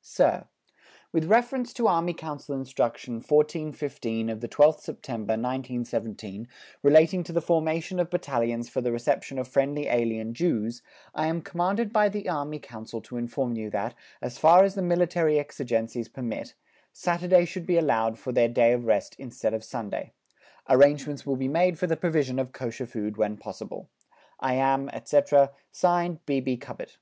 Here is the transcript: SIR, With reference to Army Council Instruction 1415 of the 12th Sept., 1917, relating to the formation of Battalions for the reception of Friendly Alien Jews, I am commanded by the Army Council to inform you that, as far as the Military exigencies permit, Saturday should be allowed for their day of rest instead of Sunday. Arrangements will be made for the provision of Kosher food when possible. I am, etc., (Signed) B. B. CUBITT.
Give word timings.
SIR, 0.00 0.46
With 1.10 1.24
reference 1.24 1.72
to 1.72 1.88
Army 1.88 2.14
Council 2.14 2.54
Instruction 2.54 3.14
1415 3.14 4.28
of 4.28 4.40
the 4.40 4.46
12th 4.46 4.82
Sept., 4.84 5.08
1917, 5.08 6.46
relating 6.84 7.24
to 7.24 7.32
the 7.32 7.40
formation 7.42 7.98
of 7.98 8.08
Battalions 8.08 8.68
for 8.68 8.80
the 8.80 8.92
reception 8.92 9.40
of 9.40 9.48
Friendly 9.48 9.88
Alien 9.88 10.34
Jews, 10.34 10.82
I 11.16 11.26
am 11.26 11.42
commanded 11.42 11.92
by 11.92 12.08
the 12.08 12.28
Army 12.28 12.60
Council 12.60 13.00
to 13.00 13.16
inform 13.16 13.56
you 13.56 13.68
that, 13.70 13.96
as 14.22 14.38
far 14.38 14.62
as 14.62 14.76
the 14.76 14.82
Military 14.82 15.36
exigencies 15.40 16.08
permit, 16.08 16.54
Saturday 16.92 17.44
should 17.44 17.66
be 17.66 17.76
allowed 17.76 18.20
for 18.20 18.30
their 18.30 18.48
day 18.48 18.72
of 18.72 18.84
rest 18.84 19.16
instead 19.18 19.52
of 19.52 19.64
Sunday. 19.64 20.12
Arrangements 20.68 21.26
will 21.26 21.34
be 21.34 21.48
made 21.48 21.76
for 21.76 21.88
the 21.88 21.96
provision 21.96 22.38
of 22.38 22.52
Kosher 22.52 22.86
food 22.86 23.16
when 23.16 23.36
possible. 23.36 23.88
I 24.38 24.54
am, 24.54 24.88
etc., 24.90 25.50
(Signed) 25.72 26.24
B. 26.24 26.40
B. 26.40 26.56
CUBITT. 26.56 26.98